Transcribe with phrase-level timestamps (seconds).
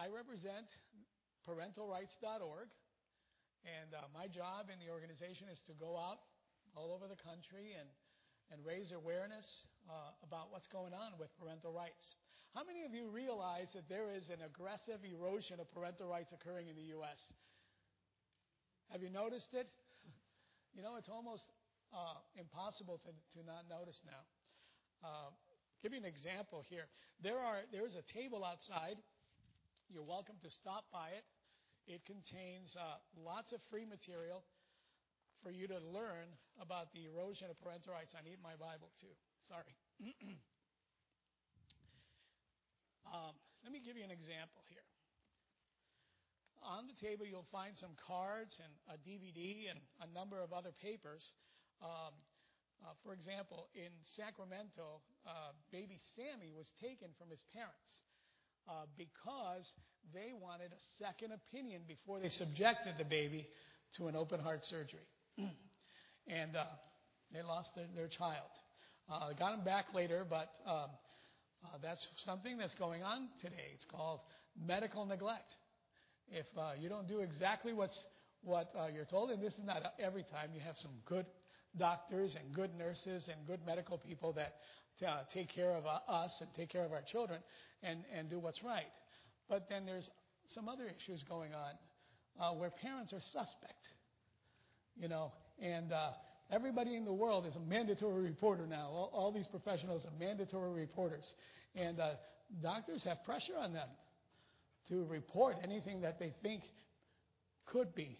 [0.00, 0.64] I represent
[1.44, 2.72] parentalrights.org,
[3.68, 6.24] and uh, my job in the organization is to go out
[6.72, 7.84] all over the country and,
[8.48, 9.44] and raise awareness
[9.92, 12.16] uh, about what's going on with parental rights.
[12.56, 16.72] How many of you realize that there is an aggressive erosion of parental rights occurring
[16.72, 17.20] in the U.S.?
[18.96, 19.68] Have you noticed it?
[20.72, 21.44] You know, it's almost
[21.92, 24.24] uh, impossible to, to not notice now.
[25.04, 25.28] Uh,
[25.84, 26.88] give you an example here.
[27.20, 28.96] There are there is a table outside.
[29.90, 31.26] You're welcome to stop by it.
[31.90, 34.46] It contains uh, lots of free material
[35.42, 36.30] for you to learn
[36.62, 38.14] about the erosion of parental rights.
[38.14, 39.10] I need my Bible too.
[39.50, 39.74] Sorry.
[43.10, 43.34] um,
[43.66, 44.86] let me give you an example here.
[46.62, 50.70] On the table, you'll find some cards and a DVD and a number of other
[50.70, 51.34] papers.
[51.82, 52.14] Um,
[52.86, 58.06] uh, for example, in Sacramento, uh, baby Sammy was taken from his parents
[58.70, 59.68] uh, because
[60.14, 63.48] they wanted a second opinion before they subjected the baby
[63.96, 65.06] to an open heart surgery.
[66.28, 66.64] and uh,
[67.32, 68.50] they lost their, their child.
[69.10, 70.90] Uh, got him back later, but um,
[71.64, 73.74] uh, that's something that's going on today.
[73.74, 74.20] It's called
[74.56, 75.50] medical neglect.
[76.28, 77.98] If uh, you don't do exactly what's
[78.42, 81.26] what uh, you're told, and this is not every time, you have some good
[81.76, 84.54] doctors and good nurses and good medical people that
[85.06, 87.40] uh, take care of uh, us and take care of our children
[87.82, 88.90] and, and do what's right.
[89.48, 90.08] But then there's
[90.54, 91.72] some other issues going on
[92.40, 93.88] uh, where parents are suspect,
[94.96, 96.10] you know, and uh,
[96.50, 98.88] everybody in the world is a mandatory reporter now.
[98.88, 101.34] All, all these professionals are mandatory reporters,
[101.74, 102.12] and uh,
[102.62, 103.88] doctors have pressure on them
[104.88, 106.62] to report anything that they think
[107.66, 108.18] could be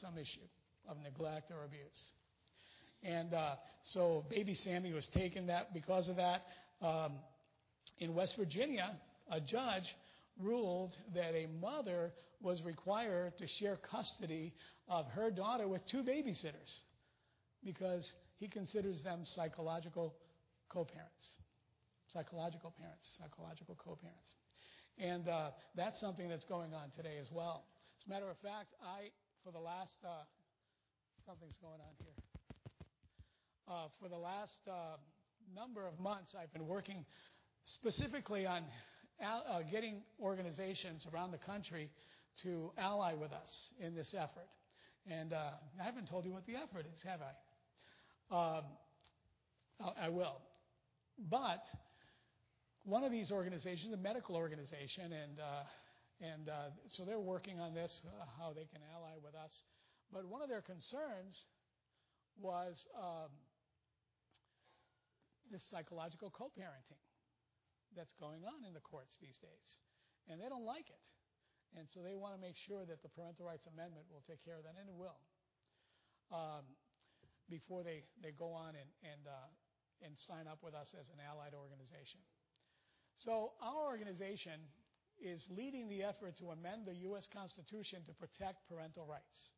[0.00, 0.46] some issue
[0.88, 2.02] of neglect or abuse.
[3.02, 6.42] And uh, so baby Sammy was taken that because of that.
[6.82, 7.12] Um,
[7.98, 8.96] in West Virginia,
[9.30, 9.94] a judge
[10.38, 14.54] ruled that a mother was required to share custody
[14.88, 16.80] of her daughter with two babysitters
[17.64, 20.14] because he considers them psychological
[20.70, 21.30] co-parents.
[22.08, 24.34] Psychological parents, psychological co-parents.
[24.98, 27.64] And uh, that's something that's going on today as well.
[28.00, 29.10] As a matter of fact, I,
[29.44, 30.24] for the last, uh,
[31.26, 32.29] something's going on here.
[33.70, 34.96] Uh, for the last uh,
[35.54, 37.04] number of months, I've been working
[37.66, 38.64] specifically on
[39.24, 41.88] uh, getting organizations around the country
[42.42, 44.48] to ally with us in this effort.
[45.08, 45.50] And uh,
[45.80, 48.58] I haven't told you what the effort is, have I?
[48.58, 48.64] Um,
[50.02, 50.40] I will.
[51.30, 51.62] But
[52.82, 55.62] one of these organizations, a medical organization, and uh,
[56.20, 56.52] and uh,
[56.88, 59.62] so they're working on this, uh, how they can ally with us.
[60.12, 61.44] But one of their concerns
[62.40, 63.30] was um,
[65.50, 67.02] this psychological co-parenting
[67.94, 69.68] that's going on in the courts these days,
[70.30, 71.02] and they don't like it,
[71.74, 74.58] and so they want to make sure that the parental rights amendment will take care
[74.58, 75.18] of that, and it will.
[76.30, 76.62] Um,
[77.50, 79.50] before they, they go on and and, uh,
[80.06, 82.22] and sign up with us as an allied organization.
[83.18, 84.64] So our organization
[85.20, 87.28] is leading the effort to amend the U.S.
[87.28, 89.52] Constitution to protect parental rights.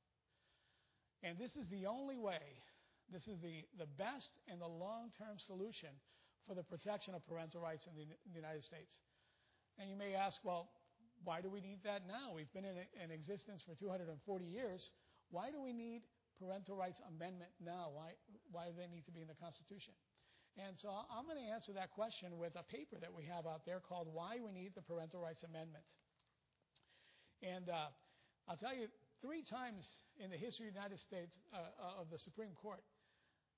[1.22, 2.58] And this is the only way,
[3.10, 5.90] this is the, the best and the long term solution
[6.46, 8.98] for the protection of parental rights in the, in the, United States.
[9.78, 10.70] And you may ask, well,
[11.24, 12.34] why do we need that now?
[12.34, 14.10] We've been in, in existence for 240
[14.44, 14.90] years.
[15.30, 16.02] Why do we need
[16.38, 17.94] parental rights amendment now?
[17.94, 18.18] Why,
[18.50, 19.94] why do they need to be in the Constitution?
[20.60, 23.64] And so I'm going to answer that question with a paper that we have out
[23.64, 25.86] there called Why We Need the Parental Rights Amendment.
[27.40, 27.88] And uh,
[28.44, 28.92] I'll tell you,
[29.22, 29.86] three times
[30.20, 32.82] in the history of the United States uh, uh, of the Supreme Court,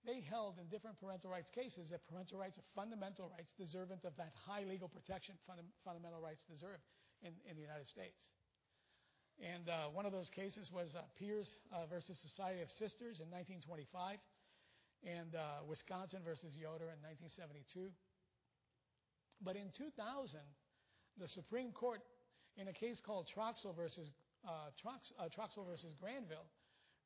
[0.04, 4.12] they held in different parental rights cases that parental rights are fundamental rights deserving of
[4.16, 6.80] that high legal protection funda- fundamental rights deserve
[7.24, 8.28] in, in the United States.
[9.42, 13.26] And uh, one of those cases was uh, Pierce uh, versus Society of Sisters in
[13.32, 14.20] 1925
[15.02, 17.90] and uh, Wisconsin versus Yoder in 1972.
[19.42, 20.38] But in 2000,
[21.18, 22.00] the Supreme Court,
[22.56, 24.10] in a case called Troxel versus
[24.46, 26.46] uh, Trox, uh, Troxel versus Granville,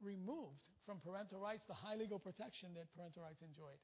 [0.03, 3.79] removed from parental rights the high legal protection that parental rights enjoyed.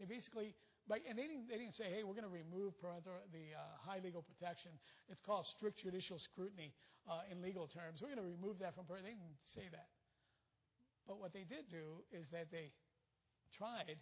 [0.00, 0.56] They basically,
[0.88, 3.60] by, and they didn't, they didn't say, hey, we're going to remove parental, the uh,
[3.82, 4.72] high legal protection.
[5.12, 6.72] It's called strict judicial scrutiny
[7.04, 8.00] uh, in legal terms.
[8.00, 9.12] We're going to remove that from parental.
[9.12, 9.90] They didn't say that.
[11.06, 12.70] But what they did do is that they
[13.58, 13.98] tried,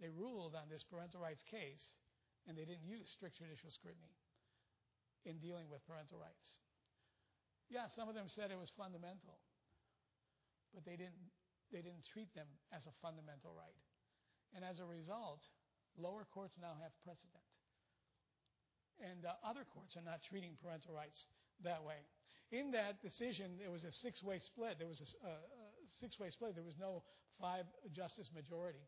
[0.00, 1.84] they ruled on this parental rights case,
[2.46, 4.14] and they didn't use strict judicial scrutiny
[5.24, 6.48] in dealing with parental rights.
[7.72, 9.40] Yeah, some of them said it was fundamental,
[10.74, 11.32] but they didn't,
[12.12, 13.74] treat them as a fundamental right.
[14.54, 15.42] And as a result,
[15.98, 17.42] lower courts now have precedent.
[19.02, 21.26] And uh, other courts are not treating parental rights
[21.66, 21.98] that way.
[22.54, 24.78] In that decision, there was a six-way split.
[24.78, 25.66] There was a, a, a
[25.98, 26.54] six-way split.
[26.54, 27.02] There was no
[27.42, 28.86] five-justice majority.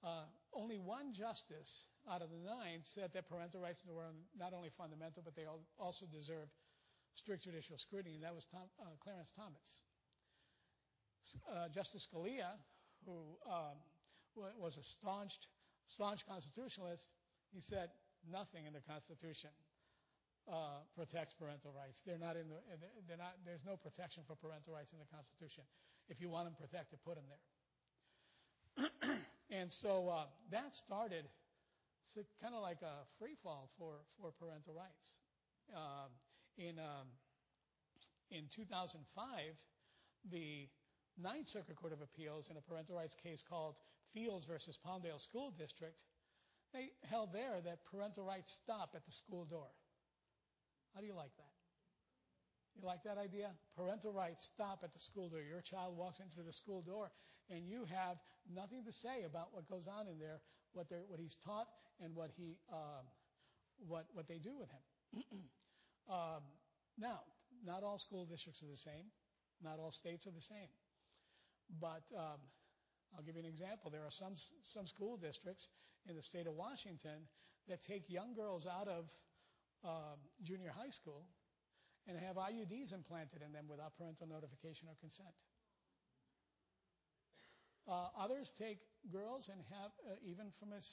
[0.00, 0.24] Uh,
[0.56, 1.68] only one justice
[2.08, 5.44] out of the nine said that parental rights were not only fundamental, but they
[5.76, 6.48] also deserve
[7.16, 8.64] strict judicial scrutiny, and that was uh,
[9.00, 9.84] Clarence Thomas.
[11.48, 12.60] Uh, Justice Scalia,
[13.06, 13.76] who um,
[14.58, 15.32] was a staunch,
[15.94, 17.06] staunch constitutionalist,
[17.52, 17.88] he said
[18.30, 19.50] nothing in the Constitution
[20.48, 22.00] uh, protects parental rights.
[22.04, 22.60] They're not in the,
[23.08, 25.64] they're not, there's no protection for parental rights in the Constitution.
[26.08, 27.44] If you want them protected, put them there.
[29.50, 31.24] and so uh, that started
[32.42, 35.06] kind of like a free fall for, for parental rights.
[35.74, 36.12] Um,
[36.58, 37.08] in, um,
[38.30, 39.00] in 2005,
[40.30, 40.68] the
[41.20, 43.76] Ninth Circuit Court of Appeals, in a parental rights case called
[44.12, 45.98] Fields versus Palmdale School District,
[46.72, 49.70] they held there that parental rights stop at the school door.
[50.94, 51.54] How do you like that?
[52.74, 53.54] You like that idea?
[53.76, 55.40] Parental rights stop at the school door.
[55.40, 57.10] Your child walks into the school door,
[57.48, 58.18] and you have
[58.50, 61.70] nothing to say about what goes on in there, what, what he's taught,
[62.02, 63.06] and what he, um,
[63.86, 65.22] what what they do with him.
[66.10, 66.42] um,
[66.98, 67.20] now,
[67.64, 69.06] not all school districts are the same.
[69.62, 70.70] Not all states are the same.
[71.80, 72.40] But um,
[73.16, 73.90] I'll give you an example.
[73.90, 75.68] There are some some school districts
[76.08, 77.26] in the state of Washington
[77.68, 79.08] that take young girls out of
[79.84, 81.24] uh, junior high school
[82.06, 85.32] and have IUDs implanted in them without parental notification or consent.
[87.88, 88.80] Uh, others take
[89.12, 90.84] girls and have, uh, even from as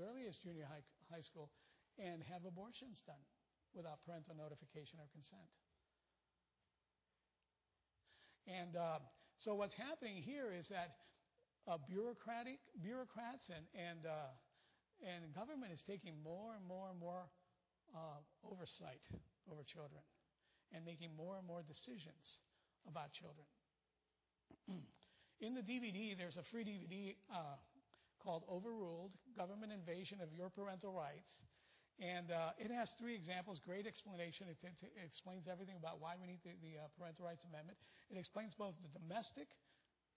[0.00, 1.52] early as junior high, high school,
[2.00, 3.20] and have abortions done
[3.76, 5.48] without parental notification or consent.
[8.48, 9.00] And uh,
[9.42, 10.94] so what's happening here is that
[11.66, 14.30] uh, bureaucratic bureaucrats and and uh,
[15.02, 17.26] and government is taking more and more and more
[17.90, 19.02] uh, oversight
[19.50, 20.02] over children
[20.70, 22.38] and making more and more decisions
[22.86, 23.46] about children.
[25.42, 27.58] In the DVD, there's a free DVD uh,
[28.22, 31.34] called Overruled Government Invasion of Your Parental Rights.
[32.02, 34.50] And uh, it has three examples, great explanation.
[34.50, 37.78] It, it, it, explains everything about why we need the, the uh, Parental Rights Amendment.
[38.10, 39.46] It explains both the domestic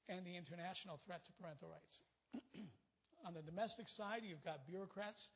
[0.09, 2.01] and the international threat to parental rights.
[3.29, 5.29] On the domestic side, you've got bureaucrats,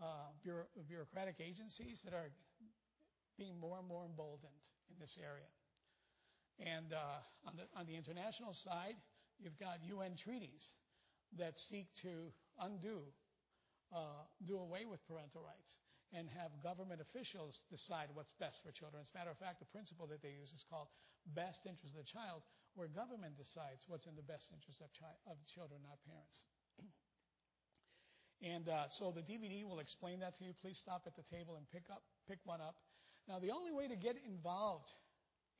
[0.00, 2.32] uh, bureau- bureaucratic agencies that are
[3.36, 4.56] being more and more emboldened
[4.88, 5.48] in this area.
[6.64, 8.96] And uh, on, the, on the international side,
[9.36, 10.64] you've got UN treaties
[11.36, 13.04] that seek to undo,
[13.94, 15.78] uh, do away with parental rights
[16.12, 19.02] and have government officials decide what's best for children.
[19.02, 20.90] As a matter of fact, the principle that they use is called
[21.32, 22.42] best interest of the child,
[22.74, 26.42] where government decides what's in the best interest of, chi- of children, not parents.
[28.42, 30.52] and uh, so the DVD will explain that to you.
[30.60, 32.76] Please stop at the table and pick up, pick one up.
[33.26, 34.92] Now, the only way to get involved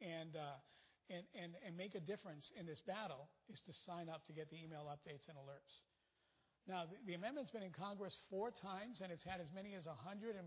[0.03, 0.59] and, uh,
[1.09, 4.51] and, and, and make a difference in this battle is to sign up to get
[4.51, 5.81] the email updates and alerts.
[6.65, 9.85] Now, the, the amendment's been in Congress four times, and it's had as many as
[9.85, 10.41] 141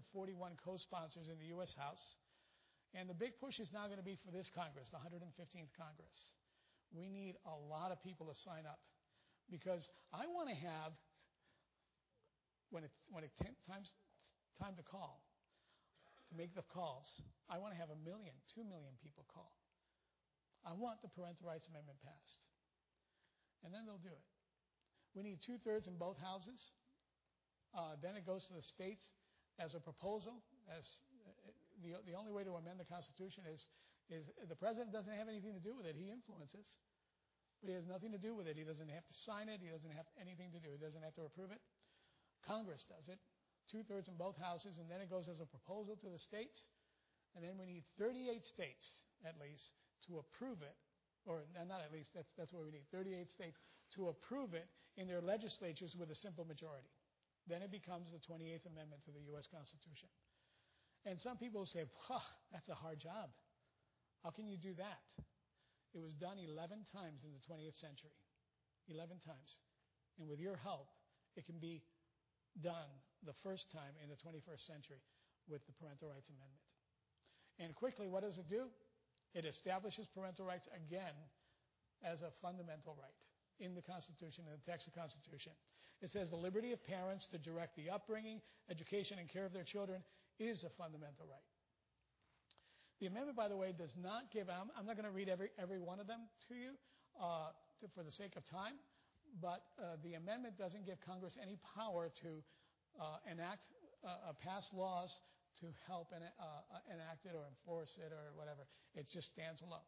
[0.65, 1.73] co sponsors in the U.S.
[1.77, 2.01] House.
[2.97, 6.17] And the big push is now going to be for this Congress, the 115th Congress.
[6.89, 8.79] We need a lot of people to sign up
[9.51, 10.95] because I want to have,
[12.71, 13.21] when it's, when
[13.69, 13.93] times,
[14.57, 15.21] time to call,
[16.31, 17.05] to make the calls.
[17.45, 19.53] I want to have a million, two million people call.
[20.65, 22.41] I want the Parental Rights Amendment passed.
[23.63, 24.25] And then they'll do it.
[25.17, 26.61] We need two thirds in both houses.
[27.73, 29.01] Uh, then it goes to the states
[29.57, 30.45] as a proposal.
[30.69, 30.85] As
[31.25, 31.49] uh,
[31.81, 33.65] the, the only way to amend the Constitution is,
[34.13, 35.97] is the president doesn't have anything to do with it.
[35.97, 36.69] He influences,
[37.65, 38.61] but he has nothing to do with it.
[38.61, 39.57] He doesn't have to sign it.
[39.57, 40.69] He doesn't have anything to do.
[40.69, 41.65] He doesn't have to approve it.
[42.45, 43.17] Congress does it
[43.73, 46.69] two thirds in both houses, and then it goes as a proposal to the states.
[47.35, 48.85] And then we need 38 states,
[49.25, 49.73] at least,
[50.07, 50.77] to approve it.
[51.27, 53.59] Or not at least, that's, that's what we need 38 states
[53.95, 54.67] to approve it
[54.97, 56.89] in their legislatures with a simple majority.
[57.47, 59.47] Then it becomes the 28th Amendment to the U.S.
[59.47, 60.09] Constitution.
[61.05, 61.87] And some people say,
[62.51, 63.31] that's a hard job.
[64.23, 65.07] How can you do that?
[65.95, 68.11] It was done 11 times in the 20th century.
[68.91, 69.51] 11 times.
[70.19, 70.91] And with your help,
[71.39, 71.85] it can be
[72.59, 72.91] done
[73.23, 74.99] the first time in the 21st century
[75.47, 76.67] with the Parental Rights Amendment.
[77.61, 78.67] And quickly, what does it do?
[79.33, 81.15] It establishes parental rights again
[82.03, 83.15] as a fundamental right
[83.59, 85.53] in the Constitution, in the text of the Constitution.
[86.01, 89.65] It says the liberty of parents to direct the upbringing, education, and care of their
[89.65, 90.03] children
[90.39, 91.41] is a fundamental right.
[92.99, 95.49] The amendment, by the way, does not give, I'm, I'm not going to read every,
[95.61, 96.73] every one of them to you
[97.21, 98.73] uh, to, for the sake of time,
[99.41, 102.41] but uh, the amendment doesn't give Congress any power to
[102.97, 103.65] uh, enact,
[104.05, 105.13] uh, uh, pass laws
[105.61, 108.65] to help en- uh, enact it or enforce it or whatever.
[108.93, 109.85] It just stands alone.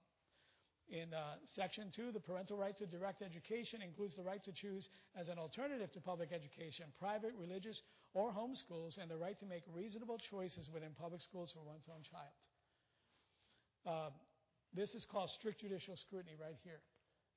[0.90, 4.90] In uh, Section 2, the parental right to direct education includes the right to choose
[5.16, 7.82] as an alternative to public education, private, religious,
[8.16, 11.86] or home schools, and the right to make reasonable choices within public schools for one's
[11.94, 12.34] own child.
[13.86, 14.10] Uh,
[14.74, 16.82] this is called strict judicial scrutiny right here.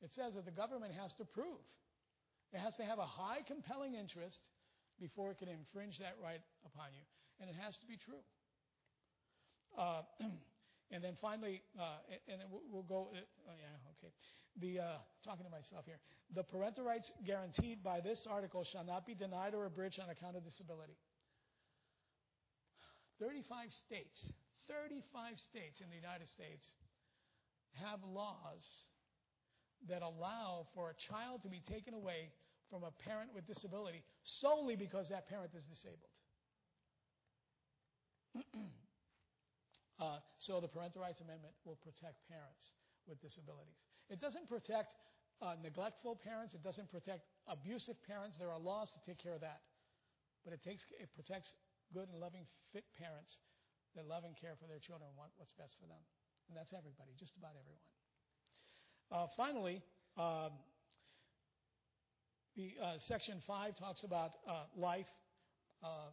[0.00, 1.60] It says that the government has to prove,
[2.52, 4.40] it has to have a high compelling interest
[4.98, 7.04] before it can infringe that right upon you,
[7.40, 8.24] and it has to be true.
[9.76, 10.02] Uh,
[10.92, 13.08] And then finally, uh, and then we'll go.
[13.16, 14.12] Uh, oh yeah, okay.
[14.60, 15.96] The uh, talking to myself here.
[16.36, 20.36] The parental rights guaranteed by this article shall not be denied or abridged on account
[20.36, 20.96] of disability.
[23.20, 24.20] 35 states,
[24.68, 26.68] 35 states in the United States
[27.80, 28.64] have laws
[29.88, 32.30] that allow for a child to be taken away
[32.68, 34.02] from a parent with disability
[34.40, 36.12] solely because that parent is disabled.
[40.00, 42.72] Uh, so the Parental Rights Amendment will protect parents
[43.06, 43.76] with disabilities.
[44.08, 44.92] It doesn't protect
[45.40, 46.54] uh, neglectful parents.
[46.54, 48.38] It doesn't protect abusive parents.
[48.38, 49.60] There are laws to take care of that.
[50.44, 51.52] But it, takes, it protects
[51.94, 53.38] good and loving, fit parents
[53.94, 56.00] that love and care for their children and want what's best for them.
[56.48, 57.88] And that's everybody, just about everyone.
[59.12, 59.82] Uh, finally,
[60.16, 60.52] um,
[62.56, 65.08] the uh, section five talks about uh, life,
[65.82, 66.12] uh,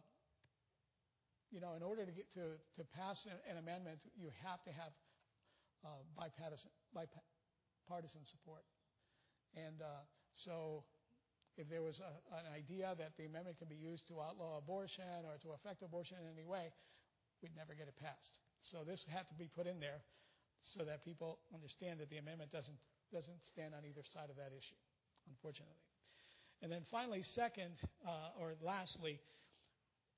[1.50, 4.70] you know, in order to get to, to pass an, an amendment, you have to
[4.70, 4.94] have
[5.82, 8.62] uh, bipartisan, bipartisan support.
[9.58, 10.86] And uh, so,
[11.58, 15.26] if there was a, an idea that the amendment can be used to outlaw abortion
[15.26, 16.70] or to affect abortion in any way,
[17.42, 18.38] we'd never get it passed.
[18.62, 20.00] So this had to be put in there
[20.62, 22.76] so that people understand that the amendment doesn't
[23.10, 24.78] doesn't stand on either side of that issue,
[25.26, 25.82] unfortunately.
[26.62, 27.74] And then finally, second
[28.06, 29.18] uh, or lastly,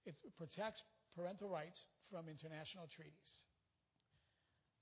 [0.04, 0.82] it protects
[1.14, 3.30] parental rights from international treaties.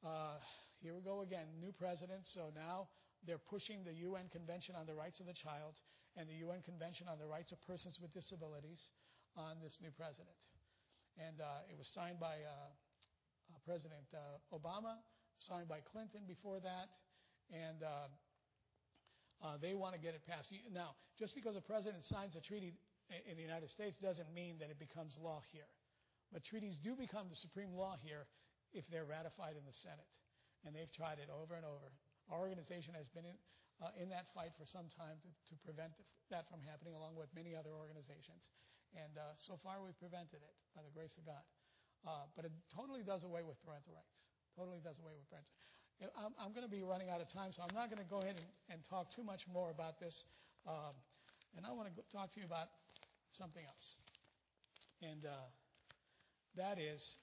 [0.05, 0.39] Uh,
[0.81, 2.25] here we go again, new president.
[2.25, 2.89] So now
[3.27, 5.77] they're pushing the UN Convention on the Rights of the Child
[6.17, 8.81] and the UN Convention on the Rights of Persons with Disabilities
[9.37, 10.35] on this new president.
[11.19, 12.71] And uh, it was signed by uh,
[13.51, 14.97] uh President uh, Obama,
[15.39, 16.89] signed by Clinton before that,
[17.53, 20.55] and uh, they want to get it passed.
[20.73, 22.73] Now, just because a president signs a treaty
[23.29, 25.69] in the United States doesn't mean that it becomes law here.
[26.31, 28.31] But treaties do become the supreme law here
[28.71, 30.07] if they're ratified in the Senate.
[30.63, 31.91] And they've tried it over and over.
[32.31, 33.39] Our organization has been in,
[33.83, 35.91] uh, in that fight for some time to, to, prevent
[36.31, 38.47] that from happening, along with many other organizations.
[38.95, 41.43] And uh, so far, we've prevented it by the grace of God.
[42.07, 44.21] Uh, but it totally does away with parental rights.
[44.55, 45.53] Totally does away with parental.
[46.17, 48.25] I'm, I'm going to be running out of time, so I'm not going to go
[48.25, 50.25] ahead and, and, talk too much more about this.
[50.65, 50.97] Um,
[51.57, 52.73] and I want to talk to you about
[53.37, 54.01] something else.
[55.05, 55.45] And uh,
[56.57, 57.15] that is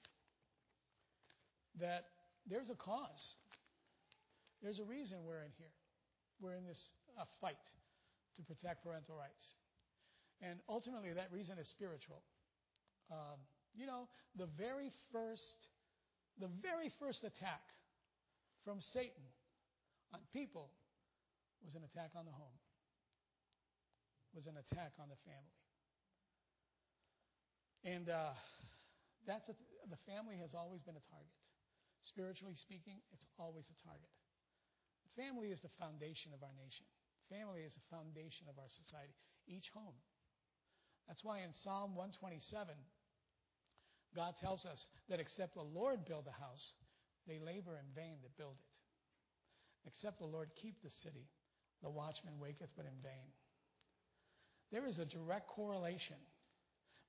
[1.80, 2.04] that
[2.48, 3.34] there's a cause.
[4.62, 5.74] There's a reason we're in here.
[6.40, 6.80] We're in this
[7.18, 7.62] uh, fight
[8.36, 9.54] to protect parental rights.
[10.40, 12.22] And ultimately, that reason is spiritual.
[13.10, 13.38] Um,
[13.74, 15.66] you know, the very first,
[16.40, 17.62] the very first attack
[18.64, 19.26] from Satan
[20.14, 20.70] on people
[21.64, 22.58] was an attack on the home,
[24.34, 25.58] was an attack on the family.
[27.84, 28.34] And uh,
[29.28, 29.56] that's a,
[29.92, 31.36] the family has always been a target.
[32.08, 34.08] Spiritually speaking, it's always a target.
[35.12, 36.88] Family is the foundation of our nation.
[37.28, 39.12] Family is the foundation of our society.
[39.44, 39.96] Each home.
[41.04, 42.72] That's why in Psalm 127,
[44.16, 44.80] God tells us
[45.12, 46.72] that except the Lord build a house,
[47.28, 48.72] they labor in vain that build it.
[49.84, 51.28] Except the Lord keep the city,
[51.82, 53.28] the watchman waketh but in vain.
[54.72, 56.20] There is a direct correlation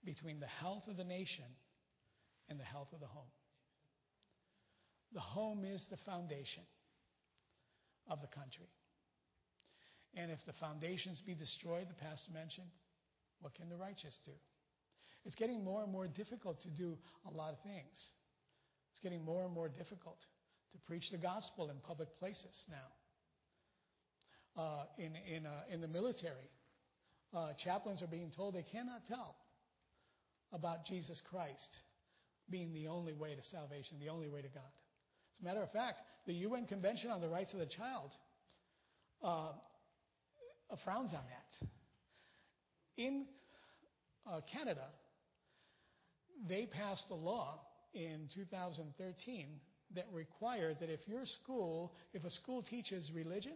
[0.04, 1.48] between the health of the nation
[2.50, 3.32] and the health of the home.
[5.14, 6.64] The home is the foundation
[8.10, 8.70] of the country.
[10.16, 12.70] And if the foundations be destroyed, the pastor mentioned,
[13.40, 14.32] what can the righteous do?
[15.26, 17.98] It's getting more and more difficult to do a lot of things.
[18.92, 20.18] It's getting more and more difficult
[20.72, 22.90] to preach the gospel in public places now.
[24.62, 26.50] Uh, in, in, uh, in the military,
[27.34, 29.36] uh, chaplains are being told they cannot tell
[30.52, 31.80] about Jesus Christ
[32.50, 34.72] being the only way to salvation, the only way to God.
[35.36, 38.12] As a matter of fact, the UN Convention on the Rights of the Child
[39.24, 39.52] uh,
[40.84, 41.68] frowns on that.
[42.98, 43.26] In
[44.30, 44.86] uh, Canada,
[46.48, 47.62] they passed a law
[47.94, 49.48] in 2013
[49.96, 53.54] that required that if your school, if a school teaches religion,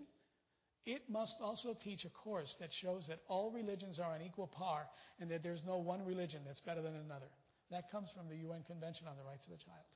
[0.86, 4.86] it must also teach a course that shows that all religions are on equal par
[5.20, 7.28] and that there's no one religion that's better than another
[7.74, 9.90] That comes from the UN Convention on the Rights of the Child.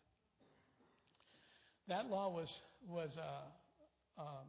[1.88, 2.52] That law was,
[2.90, 4.48] was uh, um,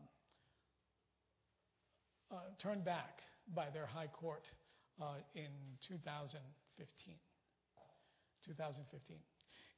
[2.32, 3.20] uh, turned back
[3.54, 4.44] by their high court
[4.98, 5.52] uh, in
[5.86, 7.14] 2015.
[8.46, 9.16] 2015.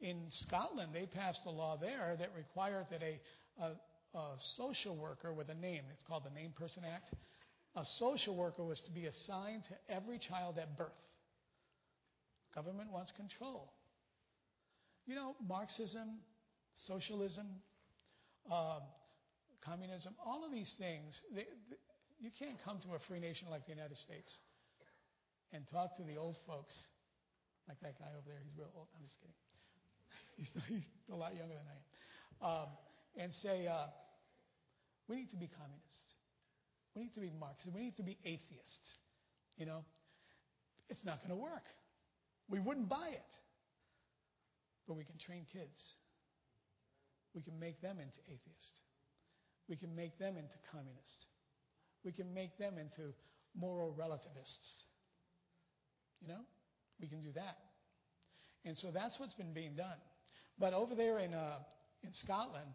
[0.00, 3.21] In Scotland, they passed a law there that required that a,
[3.61, 4.26] a, a
[4.57, 7.11] social worker with a name, it's called the Name Person Act,
[7.75, 10.92] a social worker was to be assigned to every child at birth.
[12.54, 13.73] Government wants control.
[15.07, 16.21] You know, Marxism,
[16.87, 17.47] socialism,
[18.50, 18.80] uh,
[19.64, 21.78] communism, all of these things, they, they,
[22.21, 24.33] you can't come to a free nation like the United States
[25.52, 26.76] and talk to the old folks,
[27.69, 28.38] like that guy over there.
[28.45, 28.88] He's real old.
[28.95, 29.40] I'm just kidding.
[30.37, 31.85] He's, he's a lot younger than I am.
[32.40, 32.69] Um,
[33.16, 33.90] and say, uh,
[35.09, 36.14] we need to be communists.
[36.95, 37.71] We need to be Marxists.
[37.75, 38.88] We need to be atheists.
[39.57, 39.85] You know,
[40.88, 41.64] it's not going to work.
[42.50, 43.33] We wouldn't buy it.
[44.87, 45.95] But we can train kids.
[47.35, 48.80] We can make them into atheists.
[49.69, 51.26] We can make them into communists.
[52.04, 53.14] We can make them into
[53.54, 54.85] moral relativists.
[56.21, 56.40] You know?
[57.00, 57.57] We can do that.
[58.64, 59.97] And so that's what's been being done.
[60.59, 61.59] But over there in, uh,
[62.02, 62.69] in Scotland,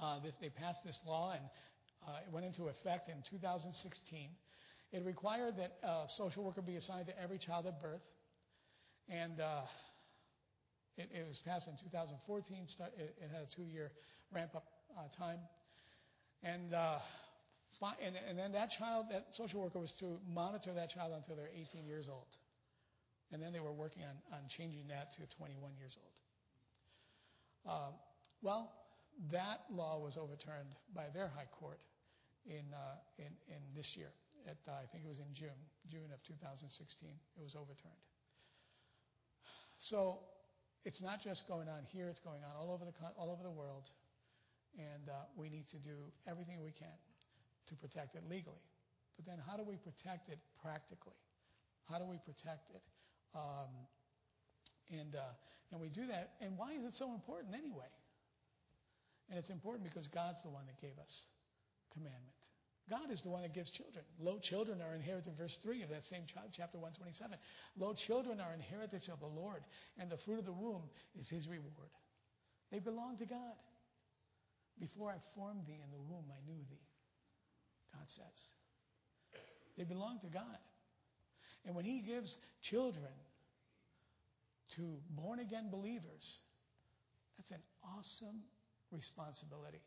[0.00, 1.42] uh, this, they passed this law and
[2.06, 4.28] uh, it went into effect in 2016.
[4.92, 8.02] It required that a social worker be assigned to every child at birth.
[9.08, 9.68] And uh,
[10.96, 12.56] it, it, was passed in 2014.
[12.96, 13.92] It, it, had a two year
[14.32, 14.64] ramp up
[14.96, 15.38] uh, time.
[16.42, 16.98] And, uh,
[18.00, 21.52] and, and then that child, that social worker was to monitor that child until they're
[21.52, 22.28] 18 years old.
[23.32, 26.16] And then they were working on, on changing that to 21 years old.
[27.64, 27.92] Uh,
[28.42, 28.72] well,
[29.32, 31.80] that law was overturned by their high court
[32.46, 34.12] in, uh, in, in this year.
[34.46, 35.56] At, uh, I think it was in June,
[35.88, 36.68] June of 2016.
[37.08, 38.04] It was overturned.
[39.84, 40.20] So
[40.84, 43.52] it's not just going on here; it's going on all over the all over the
[43.52, 43.84] world,
[44.78, 46.96] and uh, we need to do everything we can
[47.68, 48.64] to protect it legally.
[49.16, 51.20] But then, how do we protect it practically?
[51.84, 52.82] How do we protect it?
[53.36, 53.68] Um,
[54.88, 55.36] and uh,
[55.70, 56.32] and we do that.
[56.40, 57.92] And why is it so important anyway?
[59.28, 61.22] And it's important because God's the one that gave us
[61.92, 62.43] commandment.
[62.90, 64.04] God is the one that gives children.
[64.20, 67.38] Lo, children are inherited, verse 3 of that same chapter 127.
[67.78, 69.64] Lo, children are inheritance of the Lord,
[69.98, 70.82] and the fruit of the womb
[71.18, 71.88] is his reward.
[72.70, 73.56] They belong to God.
[74.78, 76.86] Before I formed thee in the womb, I knew thee,
[77.94, 79.40] God says.
[79.78, 80.58] They belong to God.
[81.64, 82.34] And when he gives
[82.70, 83.14] children
[84.76, 86.38] to born again believers,
[87.38, 88.42] that's an awesome
[88.90, 89.80] responsibility.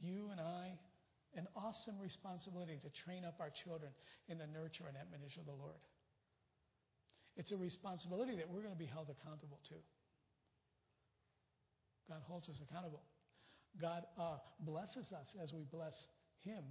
[0.00, 0.78] You and I,
[1.34, 3.90] an awesome responsibility to train up our children
[4.28, 5.80] in the nurture and admonition of the Lord.
[7.36, 9.74] It's a responsibility that we're going to be held accountable to.
[12.08, 13.02] God holds us accountable.
[13.80, 15.94] God uh, blesses us as we bless
[16.44, 16.62] Him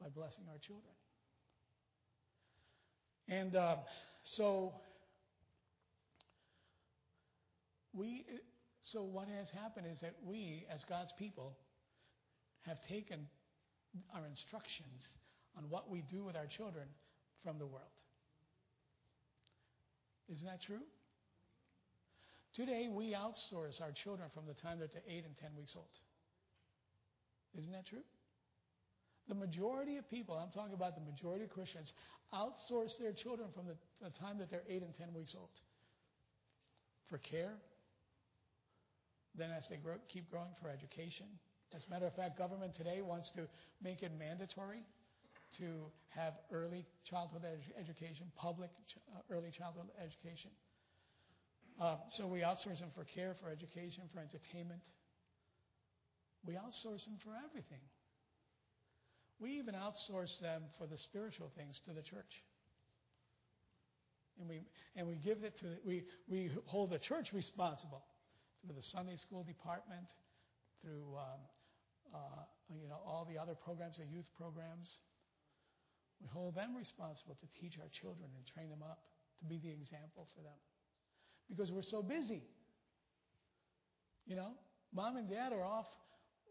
[0.00, 0.92] by blessing our children.
[3.28, 3.76] And uh,
[4.24, 4.74] so
[7.94, 8.26] we,
[8.82, 11.56] so what has happened is that we, as God's people,
[12.66, 13.26] have taken
[14.14, 15.02] our instructions
[15.56, 16.86] on what we do with our children
[17.42, 17.94] from the world.
[20.32, 20.82] Isn't that true?
[22.54, 25.92] Today, we outsource our children from the time that they're 8 and 10 weeks old.
[27.58, 28.04] Isn't that true?
[29.28, 31.92] The majority of people, I'm talking about the majority of Christians,
[32.32, 35.50] outsource their children from the, the time that they're 8 and 10 weeks old
[37.08, 37.54] for care.
[39.36, 41.26] Then, as they grow, keep growing, for education,
[41.74, 43.48] as a matter of fact, government today wants to
[43.82, 44.82] make it mandatory
[45.58, 47.42] to have early childhood
[47.78, 50.50] education, public ch- uh, early childhood education.
[51.80, 54.80] Uh, so we outsource them for care, for education, for entertainment.
[56.46, 57.82] We outsource them for everything.
[59.38, 62.42] We even outsource them for the spiritual things to the church.
[64.40, 64.62] And we,
[64.96, 68.02] and we give it to, we, we hold the church responsible
[68.64, 70.06] through the Sunday school department,
[70.82, 71.40] through um,
[72.68, 74.90] you know, all the other programs, the youth programs.
[76.20, 78.98] We hold them responsible to teach our children and train them up
[79.40, 80.58] to be the example for them.
[81.48, 82.42] Because we're so busy.
[84.26, 84.52] You know,
[84.92, 85.86] mom and dad are off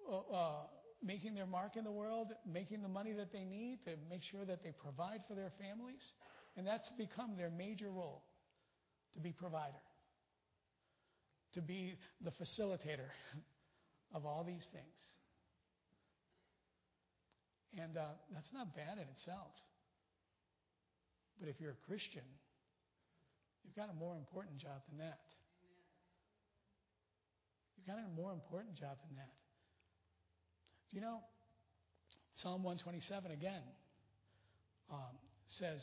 [0.09, 0.63] uh, uh,
[1.03, 4.45] making their mark in the world, making the money that they need to make sure
[4.45, 6.13] that they provide for their families.
[6.55, 8.23] And that's become their major role
[9.13, 9.83] to be provider,
[11.53, 13.09] to be the facilitator
[14.13, 15.14] of all these things.
[17.77, 19.51] And uh, that's not bad in itself.
[21.39, 22.23] But if you're a Christian
[23.65, 25.19] You've got a more important job than that.
[27.75, 29.33] You've got a more important job than that.
[30.89, 31.19] Do you know,
[32.35, 33.65] Psalm 127 again
[34.91, 35.81] um, says,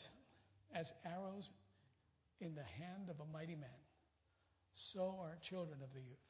[0.74, 1.50] As arrows
[2.40, 3.82] in the hand of a mighty man,
[4.94, 6.26] so are children of the youth.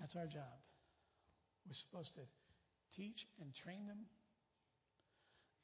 [0.00, 0.56] That's our job.
[1.68, 2.24] We're supposed to
[2.96, 4.06] teach and train them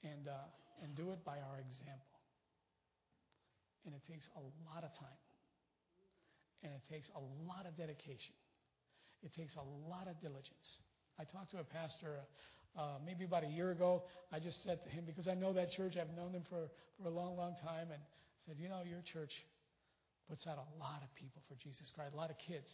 [0.02, 2.20] and, uh, and do it by our example.
[3.84, 5.20] And it takes a lot of time.
[6.62, 8.34] And it takes a lot of dedication.
[9.22, 10.82] It takes a lot of diligence.
[11.18, 12.20] I talked to a pastor
[12.76, 14.04] uh, maybe about a year ago.
[14.32, 16.68] I just said to him, because I know that church, I've known them for,
[17.00, 18.02] for a long, long time, and
[18.44, 19.32] said, You know, your church
[20.28, 22.68] puts out a lot of people for Jesus Christ, a lot of kids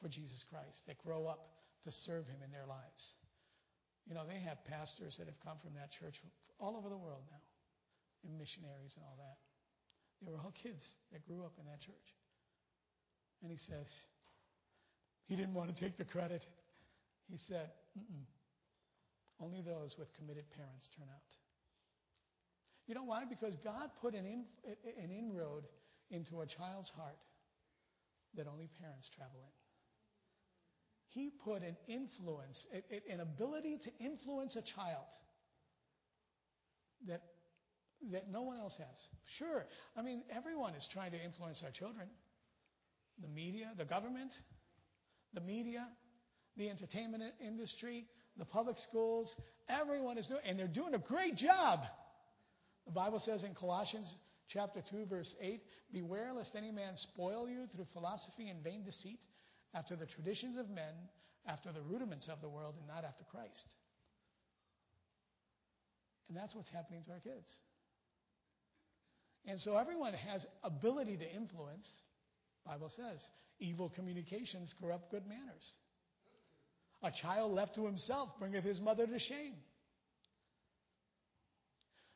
[0.00, 1.48] for Jesus Christ that grow up
[1.84, 3.16] to serve Him in their lives.
[4.06, 6.22] You know, they have pastors that have come from that church
[6.58, 7.42] all over the world now,
[8.24, 9.38] and missionaries and all that.
[10.22, 12.08] They were all kids that grew up in that church.
[13.42, 13.86] And he says,
[15.26, 16.42] he didn't want to take the credit.
[17.28, 17.70] He said,
[19.40, 21.32] only those with committed parents turn out.
[22.86, 23.24] You know why?
[23.28, 24.44] Because God put an, in,
[25.02, 25.64] an inroad
[26.10, 27.18] into a child's heart
[28.36, 29.65] that only parents travel in.
[31.16, 32.62] He put an influence,
[33.10, 35.06] an ability to influence a child
[37.08, 37.22] that,
[38.12, 38.98] that no one else has.
[39.38, 39.64] Sure,
[39.96, 42.06] I mean, everyone is trying to influence our children.
[43.22, 44.30] The media, the government,
[45.32, 45.88] the media,
[46.58, 48.04] the entertainment industry,
[48.36, 49.34] the public schools,
[49.70, 51.80] everyone is doing, and they're doing a great job.
[52.84, 54.14] The Bible says in Colossians
[54.50, 55.62] chapter 2, verse 8,
[55.94, 59.18] Beware lest any man spoil you through philosophy and vain deceit,
[59.74, 60.94] after the traditions of men,
[61.46, 63.66] after the rudiments of the world, and not after Christ.
[66.28, 67.50] And that's what's happening to our kids.
[69.46, 71.86] And so everyone has ability to influence.
[72.64, 73.20] Bible says,
[73.60, 75.64] evil communications corrupt good manners.
[77.02, 79.54] A child left to himself bringeth his mother to shame.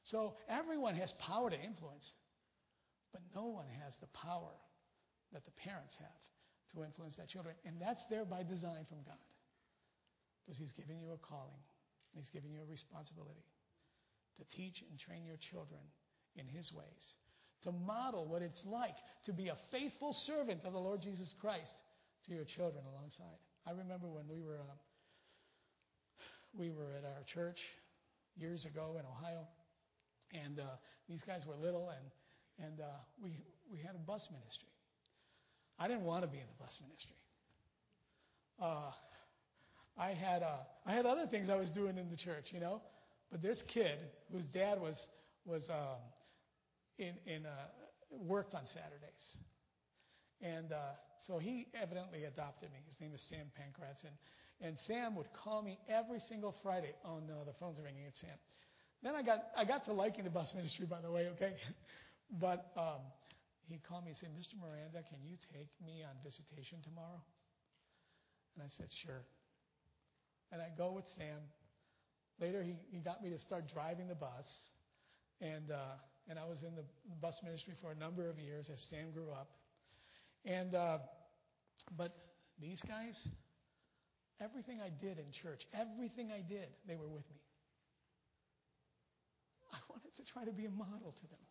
[0.04, 2.10] So everyone has power to influence,
[3.12, 4.50] but no one has the power
[5.32, 6.08] that the parents have
[6.74, 7.54] to influence their children.
[7.64, 9.20] And that's there by design from God.
[10.44, 11.62] Because He's giving you a calling,
[12.12, 13.44] and He's giving you a responsibility
[14.38, 15.80] to teach and train your children
[16.36, 17.14] in His ways,
[17.62, 21.76] to model what it's like to be a faithful servant of the Lord Jesus Christ
[22.26, 23.38] to your children alongside.
[23.66, 24.76] I remember when we were uh,
[26.56, 27.60] we were at our church
[28.36, 29.46] years ago in Ohio,
[30.32, 30.64] and uh,
[31.08, 32.84] these guys were little, and and uh,
[33.22, 33.36] we
[33.70, 34.68] we had a bus ministry.
[35.80, 37.16] I didn't want to be in the bus ministry.
[38.60, 38.92] Uh,
[39.98, 42.82] I had uh, I had other things I was doing in the church, you know,
[43.32, 43.98] but this kid
[44.30, 44.94] whose dad was
[45.46, 45.96] was um,
[46.98, 47.50] in in uh,
[48.10, 49.24] worked on Saturdays,
[50.42, 50.92] and uh,
[51.26, 52.78] so he evidently adopted me.
[52.86, 54.14] His name is Sam Pankratz, and
[54.60, 56.92] and Sam would call me every single Friday.
[57.06, 58.04] Oh no, the phone's ringing.
[58.06, 58.36] It's Sam.
[59.02, 61.28] Then I got I got to liking the bus ministry, by the way.
[61.36, 61.54] Okay,
[62.40, 63.00] but um,
[63.70, 64.58] he called me and said, Mr.
[64.58, 67.22] Miranda, can you take me on visitation tomorrow?
[68.54, 69.22] And I said, sure.
[70.52, 71.38] And I go with Sam.
[72.40, 74.46] Later, he, he got me to start driving the bus.
[75.40, 75.96] And, uh,
[76.28, 76.84] and I was in the
[77.20, 79.50] bus ministry for a number of years as Sam grew up.
[80.44, 80.98] And, uh,
[81.96, 82.16] but
[82.60, 83.16] these guys,
[84.40, 87.40] everything I did in church, everything I did, they were with me.
[89.72, 91.44] I wanted to try to be a model to them.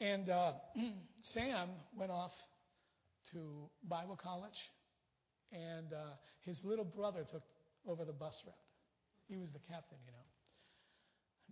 [0.00, 0.52] And uh,
[1.22, 2.32] Sam went off
[3.32, 4.56] to Bible college,
[5.52, 7.42] and uh, his little brother took
[7.86, 8.54] over the bus route.
[9.28, 10.26] He was the captain, you know.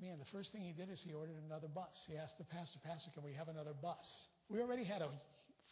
[0.01, 1.93] Man, the first thing he did is he ordered another bus.
[2.09, 4.07] He asked the pastor, Pastor, can we have another bus?
[4.49, 5.11] We already had a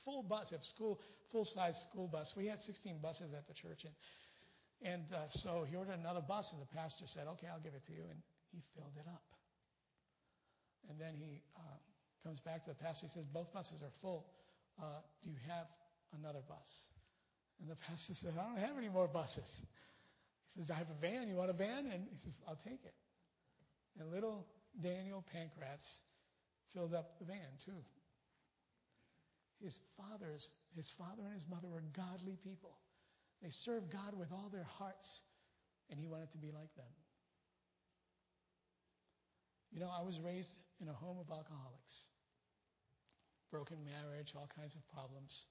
[0.05, 1.01] full bus, a school,
[1.33, 2.35] full-size school bus.
[2.37, 3.95] We had 16 buses at the church, and
[4.83, 7.87] and uh, so he ordered another bus, and the pastor said, "Okay, I'll give it
[7.87, 8.21] to you," and
[8.53, 9.25] he filled it up.
[10.91, 11.81] And then he uh,
[12.27, 13.07] comes back to the pastor.
[13.07, 14.27] He says, Both buses are full.
[14.83, 15.71] Uh, do you have
[16.19, 16.67] another bus?
[17.63, 19.47] And the pastor says, I don't have any more buses.
[20.59, 21.31] He says, I have a van.
[21.31, 21.87] You want a van?
[21.87, 22.99] And he says, I'll take it.
[23.97, 24.45] And little
[24.83, 25.87] Daniel Pankratz
[26.75, 27.79] filled up the van too.
[29.63, 30.43] His fathers,
[30.75, 32.77] his father and his mother were godly people.
[33.41, 35.09] They served God with all their hearts,
[35.89, 36.93] and he wanted to be like them.
[39.73, 41.95] You know, I was raised in a home of alcoholics
[43.51, 45.47] broken marriage, all kinds of problems.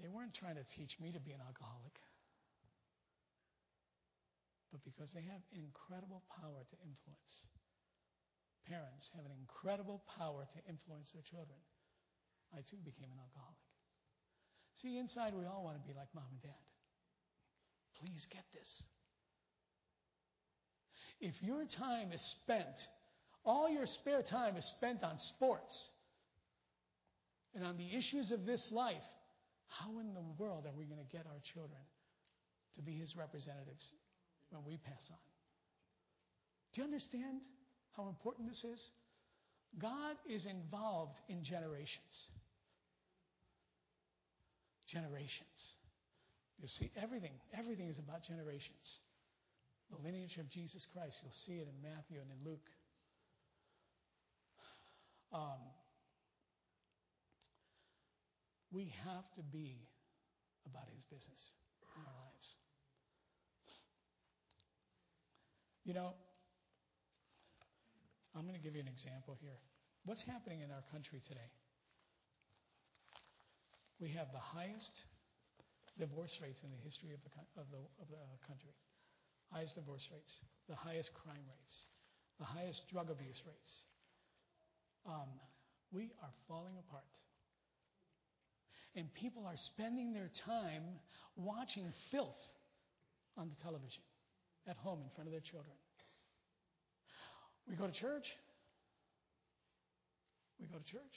[0.00, 1.94] They weren't trying to teach me to be an alcoholic,
[4.72, 7.46] but because they have incredible power to influence.
[8.66, 11.58] parents have an incredible power to influence their children.
[12.56, 13.60] I too became an alcoholic.
[14.76, 16.64] See, inside we all want to be like mom and dad.
[18.00, 18.82] Please get this.
[21.20, 22.88] If your time is spent,
[23.44, 25.88] all your spare time is spent on sports
[27.54, 29.06] and on the issues of this life,
[29.68, 31.80] how in the world are we going to get our children
[32.76, 33.92] to be his representatives
[34.50, 35.18] when we pass on?
[36.72, 37.40] Do you understand
[37.96, 38.80] how important this is?
[39.78, 42.30] God is involved in generations.
[44.90, 45.78] Generations.
[46.60, 48.98] You see, everything, everything is about generations.
[49.90, 52.68] The lineage of Jesus Christ, you'll see it in Matthew and in Luke.
[55.32, 55.58] Um,
[58.74, 59.86] we have to be
[60.66, 61.54] about his business
[61.94, 62.46] in our lives.
[65.86, 66.18] You know,
[68.34, 69.54] I'm going to give you an example here.
[70.04, 71.54] What's happening in our country today?
[74.02, 74.90] We have the highest
[75.94, 78.74] divorce rates in the history of the, of the, of the country.
[79.54, 80.34] Highest divorce rates,
[80.66, 81.86] the highest crime rates,
[82.42, 83.72] the highest drug abuse rates.
[85.06, 85.30] Um,
[85.92, 87.06] we are falling apart.
[88.96, 90.82] And people are spending their time
[91.36, 92.40] watching filth
[93.36, 94.02] on the television
[94.68, 95.74] at home in front of their children.
[97.68, 98.26] We go to church.
[100.60, 101.14] We go to church.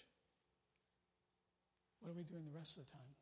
[2.00, 3.14] What are we doing the rest of the time?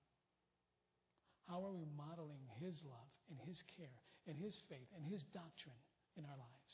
[1.49, 5.77] How are we modeling His love and His care and His faith and His doctrine
[6.17, 6.73] in our lives?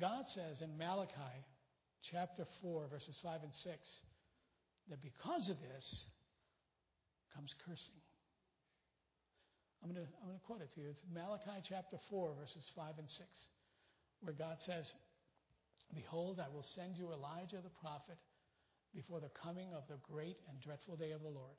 [0.00, 1.44] God says in Malachi
[2.10, 3.76] chapter 4, verses 5 and 6,
[4.90, 6.04] that because of this
[7.34, 8.02] comes cursing.
[9.82, 10.90] I'm going to, I'm going to quote it to you.
[10.90, 13.24] It's Malachi chapter 4, verses 5 and 6,
[14.20, 14.92] where God says,
[15.94, 18.18] Behold, I will send you Elijah the prophet
[18.92, 21.56] before the coming of the great and dreadful day of the Lord.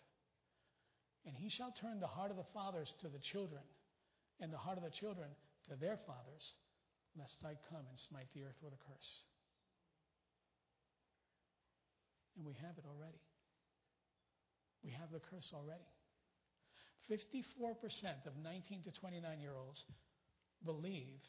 [1.25, 3.63] And he shall turn the heart of the fathers to the children,
[4.39, 5.29] and the heart of the children
[5.69, 6.53] to their fathers,
[7.17, 9.30] lest I come and smite the earth with a curse.
[12.37, 13.19] And we have it already.
[14.83, 15.85] We have the curse already.
[17.09, 19.83] 54% of 19 to 29 year olds
[20.63, 21.19] believe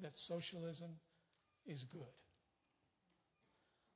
[0.00, 0.90] that socialism
[1.66, 2.16] is good,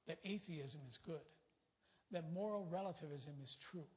[0.06, 1.26] that atheism is good,
[2.12, 3.88] that moral relativism is true.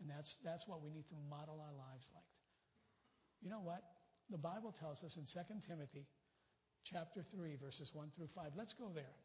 [0.00, 2.30] And that's, that's what we need to model our lives like.
[3.42, 3.82] You know what?
[4.30, 6.06] The Bible tells us in 2 Timothy
[6.84, 8.52] chapter 3, verses 1 through 5.
[8.56, 9.16] Let's go there.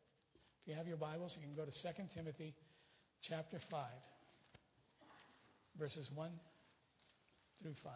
[0.62, 2.54] If you have your Bibles, you can go to 2 Timothy
[3.24, 3.88] chapter 5
[5.80, 6.30] verses 1
[7.63, 7.93] through 5.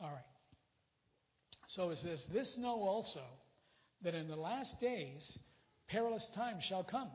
[0.00, 0.18] All right.
[1.68, 3.20] So it says, This know also
[4.02, 5.38] that in the last days
[5.90, 7.10] perilous times shall come.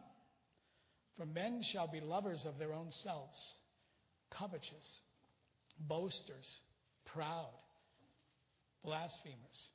[1.17, 3.39] For men shall be lovers of their own selves
[4.31, 5.01] covetous,
[5.79, 6.61] boasters,
[7.05, 7.53] proud,
[8.83, 9.69] blasphemers.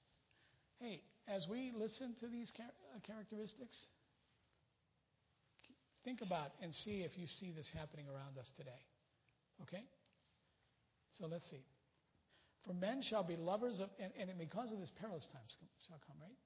[0.80, 2.62] Hey, as we listen to these uh,
[3.06, 3.78] characteristics,
[6.04, 8.82] think about and see if you see this happening around us today.
[9.62, 9.84] Okay?
[11.18, 11.64] So let's see.
[12.66, 16.16] For men shall be lovers of, and, and because of this perilous times shall come,
[16.20, 16.36] right?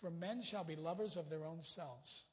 [0.00, 2.24] For men shall be lovers of their own selves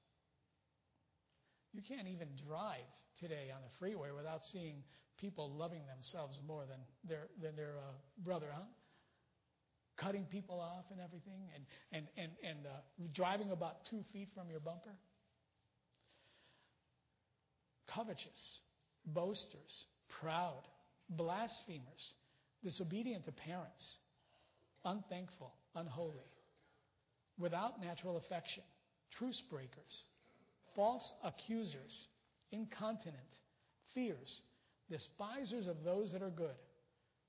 [1.76, 2.88] you can't even drive
[3.20, 4.84] today on the freeway without seeing
[5.20, 7.92] people loving themselves more than their, than their uh,
[8.24, 8.64] brother, huh?
[9.98, 12.70] Cutting people off and everything, and, and, and, and uh,
[13.14, 14.96] driving about two feet from your bumper.
[17.94, 18.60] Covetous,
[19.06, 19.86] boasters,
[20.22, 20.64] proud,
[21.10, 22.14] blasphemers,
[22.64, 23.98] disobedient to parents,
[24.84, 26.32] unthankful, unholy,
[27.38, 28.64] without natural affection,
[29.18, 30.06] truce breakers
[30.76, 32.08] false accusers,
[32.52, 33.16] incontinent,
[33.94, 34.42] fears,
[34.90, 36.56] despisers of those that are good,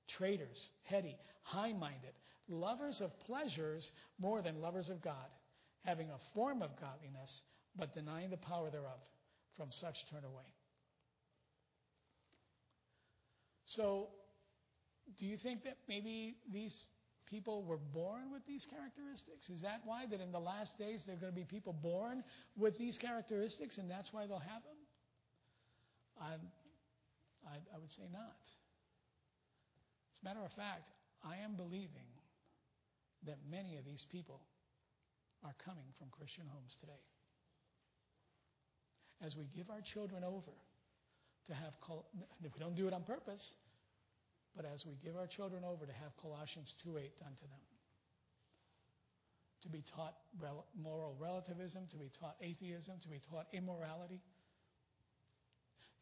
[0.09, 2.11] traitors, heady, high minded,
[2.49, 5.29] lovers of pleasures more than lovers of God,
[5.85, 7.41] having a form of godliness,
[7.77, 8.99] but denying the power thereof.
[9.55, 10.45] From such turn away.
[13.65, 14.09] So,
[15.17, 16.79] do you think that maybe these
[17.29, 19.49] people were born with these characteristics?
[19.49, 22.23] Is that why that in the last days there are going to be people born
[22.57, 24.79] with these characteristics and that's why they'll have them?
[26.19, 26.33] I,
[27.47, 28.41] I, I would say not.
[30.13, 30.89] As a matter of fact,
[31.23, 32.09] I am believing
[33.25, 34.41] that many of these people
[35.43, 37.03] are coming from Christian homes today.
[39.25, 40.53] As we give our children over
[41.47, 41.73] to have,
[42.43, 43.51] if we don't do it on purpose,
[44.57, 47.63] but as we give our children over to have Colossians 2:8 done to them,
[49.61, 50.17] to be taught
[50.75, 54.19] moral relativism, to be taught atheism, to be taught immorality,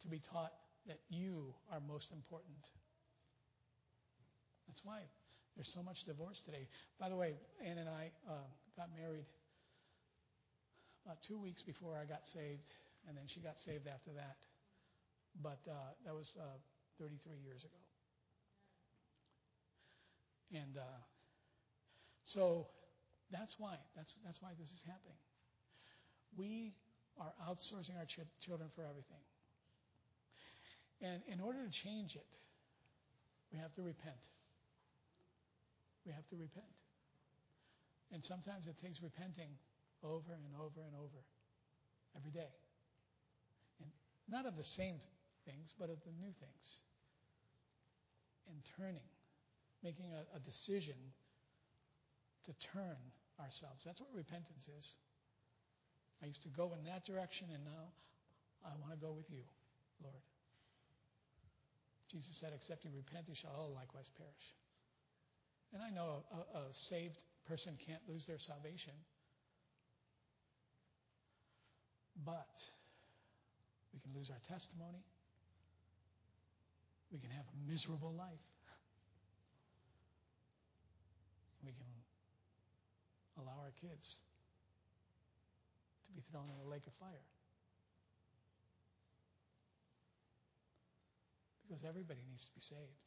[0.02, 0.54] to be taught
[0.88, 2.64] that you are most important.
[4.68, 5.04] That's why
[5.56, 6.68] there's so much divorce today.
[7.00, 9.26] By the way, Ann and I uh, got married
[11.06, 12.72] about two weeks before I got saved,
[13.08, 14.38] and then she got saved after that.
[15.42, 16.58] But uh, that was uh,
[17.00, 17.85] 33 years ago.
[20.54, 21.02] And uh,
[22.26, 22.68] so
[23.32, 23.78] that's why.
[23.96, 25.18] That's, that's why this is happening.
[26.38, 26.74] We
[27.18, 29.24] are outsourcing our ch- children for everything.
[31.02, 32.28] And in order to change it,
[33.52, 34.20] we have to repent.
[36.06, 36.76] We have to repent.
[38.12, 39.58] And sometimes it takes repenting
[40.04, 41.22] over and over and over
[42.16, 42.54] every day.
[43.82, 43.90] And
[44.30, 45.02] not of the same
[45.46, 46.66] things, but of the new things.
[48.48, 49.10] And turning,
[49.86, 50.98] making a, a decision
[52.50, 52.98] to turn
[53.38, 53.86] ourselves.
[53.86, 54.86] That's what repentance is.
[56.24, 57.94] I used to go in that direction, and now
[58.66, 59.46] I want to go with you,
[60.02, 60.26] Lord.
[62.10, 64.46] Jesus said, Except you repent, you shall all likewise perish.
[65.74, 68.96] And I know a, a saved person can't lose their salvation.
[72.24, 72.56] But
[73.94, 75.04] we can lose our testimony.
[77.12, 78.55] We can have a miserable life.
[81.66, 81.90] We can
[83.42, 84.06] allow our kids
[86.06, 87.26] to be thrown in a lake of fire.
[91.66, 93.02] Because everybody needs to be saved.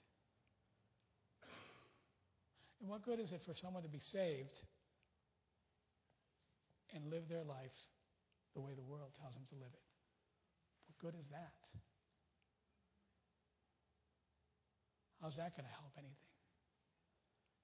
[2.83, 4.59] And what good is it for someone to be saved
[6.95, 7.75] and live their life
[8.55, 9.87] the way the world tells them to live it?
[10.91, 11.55] What good is that?
[15.23, 16.38] How's that going to help anything?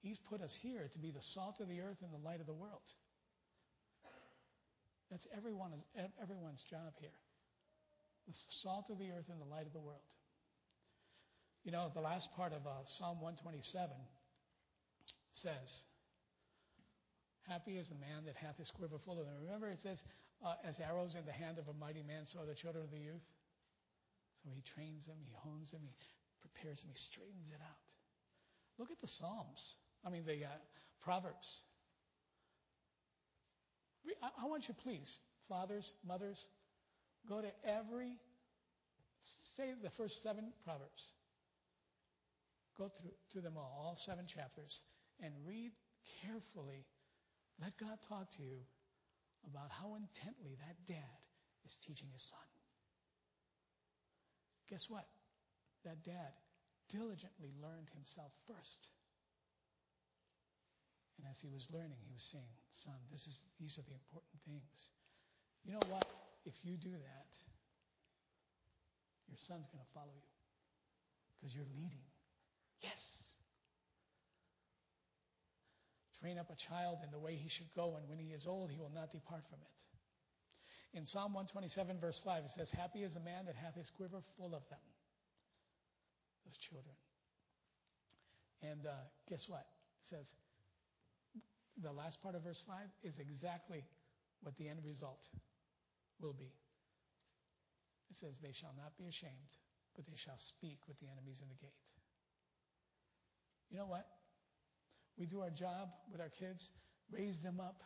[0.05, 2.45] He's put us here to be the salt of the earth and the light of
[2.45, 2.85] the world.
[5.09, 5.81] That's everyone's,
[6.21, 7.17] everyone's job here.
[8.29, 10.05] The salt of the earth and the light of the world.
[11.65, 13.65] You know, the last part of uh, Psalm 127
[15.41, 15.81] says,
[17.49, 19.41] Happy is the man that hath his quiver full of them.
[19.41, 19.97] Remember, it says,
[20.45, 22.93] uh, As arrows in the hand of a mighty man, so are the children of
[22.93, 23.25] the youth.
[24.45, 25.97] So he trains them, he hones them, he
[26.45, 27.81] prepares them, he straightens it out.
[28.77, 29.73] Look at the Psalms.
[30.05, 30.49] I mean, the uh,
[31.03, 31.61] Proverbs.
[34.21, 35.17] I, I want you, please,
[35.49, 36.39] fathers, mothers,
[37.27, 38.17] go to every,
[39.57, 41.09] say the first seven Proverbs.
[42.77, 44.79] Go through, through them all, all seven chapters
[45.23, 45.71] and read
[46.21, 46.85] carefully.
[47.61, 48.59] Let God talk to you
[49.49, 51.19] about how intently that dad
[51.65, 52.49] is teaching his son.
[54.69, 55.07] Guess what?
[55.85, 56.35] That dad
[56.91, 58.89] diligently learned himself first.
[61.17, 64.39] And as he was learning, he was saying, Son, this is, these are the important
[64.43, 64.75] things.
[65.63, 66.05] You know what?
[66.43, 67.31] If you do that,
[69.25, 70.31] your son's going to follow you
[71.39, 72.05] because you're leading.
[72.83, 72.99] Yes.
[76.21, 78.69] Train up a child in the way he should go, and when he is old,
[78.69, 79.75] he will not depart from it.
[80.97, 84.23] In Psalm 127, verse 5, it says, Happy is the man that hath his quiver
[84.37, 84.85] full of them,
[86.47, 86.95] those children.
[88.63, 89.67] And uh, guess what?
[90.01, 90.25] It says,
[91.81, 93.83] the last part of verse 5 is exactly
[94.41, 95.21] what the end result
[96.21, 96.51] will be.
[98.09, 99.51] It says, They shall not be ashamed,
[99.95, 101.81] but they shall speak with the enemies in the gate.
[103.69, 104.07] You know what?
[105.17, 106.63] We do our job with our kids,
[107.11, 107.83] raise them up,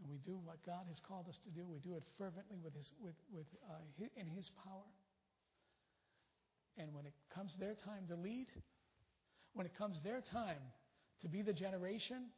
[0.00, 1.64] and we do what God has called us to do.
[1.64, 3.78] We do it fervently with his, with, with, uh,
[4.16, 4.88] in His power.
[6.76, 8.48] And when it comes their time to lead,
[9.52, 10.64] when it comes their time
[11.22, 12.30] to be the generation,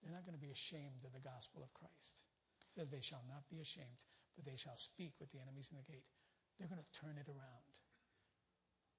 [0.00, 2.16] they're not going to be ashamed of the gospel of Christ.
[2.72, 4.00] It says they shall not be ashamed,
[4.34, 6.08] but they shall speak with the enemies in the gate.
[6.56, 7.72] They're going to turn it around.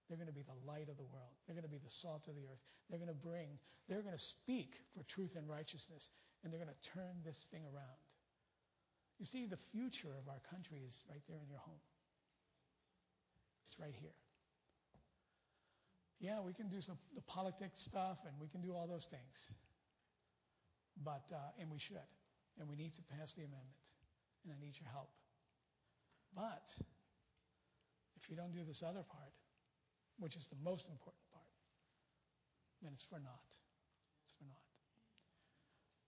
[0.05, 1.33] They're going to be the light of the world.
[1.45, 2.61] They're going to be the salt of the earth.
[2.89, 3.57] They're going to bring,
[3.87, 6.03] they're going to speak for truth and righteousness,
[6.43, 8.01] and they're going to turn this thing around.
[9.17, 11.81] You see, the future of our country is right there in your home.
[13.69, 14.17] It's right here.
[16.21, 19.35] Yeah, we can do some the politics stuff, and we can do all those things.
[21.01, 22.05] But uh, and we should,
[22.61, 23.81] and we need to pass the amendment,
[24.45, 25.09] and I need your help.
[26.37, 26.61] But
[28.21, 29.33] if you don't do this other part,
[30.21, 31.49] which is the most important part,
[32.85, 33.49] then it's for naught.
[34.21, 34.69] It's for naught.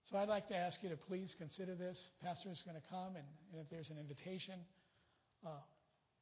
[0.06, 1.98] So I'd like to ask you to please consider this.
[2.22, 4.62] Pastor is going to come, and, and if there's an invitation,
[5.42, 5.58] uh,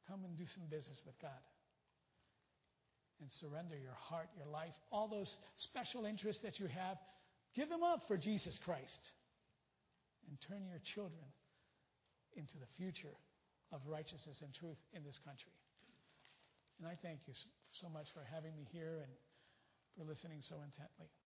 [0.09, 1.37] come and do some business with God.
[3.23, 6.99] And surrender your heart, your life, all those special interests that you have,
[7.55, 8.99] give them up for Jesus Christ.
[10.27, 11.23] And turn your children
[12.35, 13.15] into the future
[13.71, 15.55] of righteousness and truth in this country.
[16.79, 17.33] And I thank you
[17.71, 19.11] so much for having me here and
[19.95, 21.15] for listening so intently.